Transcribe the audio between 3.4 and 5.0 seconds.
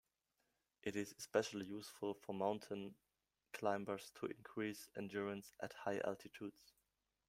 climbers to increase